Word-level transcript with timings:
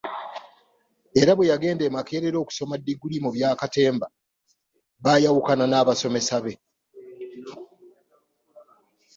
Era 1.21 1.31
bwe 1.35 1.49
yagenda 1.51 1.83
e 1.85 1.89
Makerere 1.95 2.37
okusoma 2.39 2.75
diguli 2.85 3.17
mu 3.23 3.29
bya 3.35 3.49
katemba, 3.59 4.07
baayawukana 5.03 5.65
n’abasomesa 5.67 6.37
be. 6.43 6.53